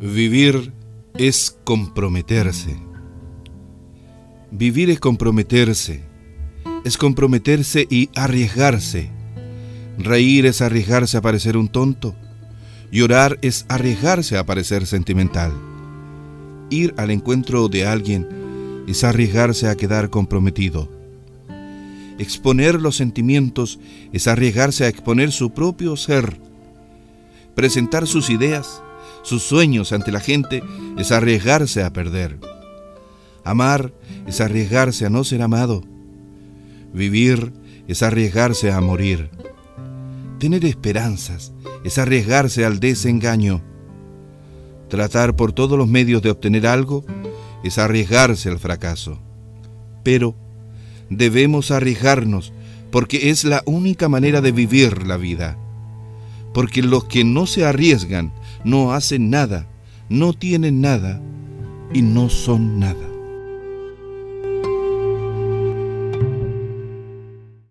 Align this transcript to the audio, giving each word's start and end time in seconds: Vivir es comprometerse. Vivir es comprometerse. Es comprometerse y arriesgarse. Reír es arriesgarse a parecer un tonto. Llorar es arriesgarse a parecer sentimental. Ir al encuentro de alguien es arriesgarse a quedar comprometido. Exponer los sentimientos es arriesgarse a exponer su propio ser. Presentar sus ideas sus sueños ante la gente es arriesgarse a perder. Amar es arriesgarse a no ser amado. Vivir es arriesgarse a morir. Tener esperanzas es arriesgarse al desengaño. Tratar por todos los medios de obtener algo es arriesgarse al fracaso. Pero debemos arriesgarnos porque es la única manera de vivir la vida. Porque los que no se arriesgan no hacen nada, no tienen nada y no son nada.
Vivir 0.00 0.72
es 1.18 1.58
comprometerse. 1.62 2.74
Vivir 4.50 4.88
es 4.88 4.98
comprometerse. 4.98 6.00
Es 6.86 6.96
comprometerse 6.96 7.86
y 7.90 8.08
arriesgarse. 8.14 9.10
Reír 9.98 10.46
es 10.46 10.62
arriesgarse 10.62 11.18
a 11.18 11.20
parecer 11.20 11.58
un 11.58 11.68
tonto. 11.68 12.14
Llorar 12.90 13.38
es 13.42 13.66
arriesgarse 13.68 14.38
a 14.38 14.46
parecer 14.46 14.86
sentimental. 14.86 15.52
Ir 16.70 16.94
al 16.96 17.10
encuentro 17.10 17.68
de 17.68 17.86
alguien 17.86 18.26
es 18.88 19.04
arriesgarse 19.04 19.68
a 19.68 19.76
quedar 19.76 20.08
comprometido. 20.08 20.88
Exponer 22.18 22.80
los 22.80 22.96
sentimientos 22.96 23.78
es 24.14 24.28
arriesgarse 24.28 24.84
a 24.84 24.88
exponer 24.88 25.30
su 25.30 25.50
propio 25.50 25.94
ser. 25.98 26.40
Presentar 27.54 28.06
sus 28.06 28.30
ideas 28.30 28.82
sus 29.22 29.42
sueños 29.42 29.92
ante 29.92 30.12
la 30.12 30.20
gente 30.20 30.62
es 30.98 31.12
arriesgarse 31.12 31.82
a 31.82 31.92
perder. 31.92 32.38
Amar 33.44 33.92
es 34.26 34.40
arriesgarse 34.40 35.06
a 35.06 35.10
no 35.10 35.24
ser 35.24 35.42
amado. 35.42 35.82
Vivir 36.92 37.52
es 37.88 38.02
arriesgarse 38.02 38.70
a 38.70 38.80
morir. 38.80 39.30
Tener 40.38 40.64
esperanzas 40.64 41.52
es 41.84 41.98
arriesgarse 41.98 42.64
al 42.64 42.80
desengaño. 42.80 43.62
Tratar 44.88 45.36
por 45.36 45.52
todos 45.52 45.78
los 45.78 45.88
medios 45.88 46.22
de 46.22 46.30
obtener 46.30 46.66
algo 46.66 47.04
es 47.62 47.78
arriesgarse 47.78 48.48
al 48.48 48.58
fracaso. 48.58 49.20
Pero 50.02 50.34
debemos 51.10 51.70
arriesgarnos 51.70 52.52
porque 52.90 53.30
es 53.30 53.44
la 53.44 53.62
única 53.66 54.08
manera 54.08 54.40
de 54.40 54.52
vivir 54.52 55.06
la 55.06 55.16
vida. 55.16 55.56
Porque 56.52 56.82
los 56.82 57.04
que 57.04 57.24
no 57.24 57.46
se 57.46 57.64
arriesgan 57.64 58.32
no 58.64 58.92
hacen 58.92 59.30
nada, 59.30 59.66
no 60.08 60.32
tienen 60.32 60.80
nada 60.80 61.20
y 61.92 62.02
no 62.02 62.28
son 62.28 62.78
nada. 62.78 63.09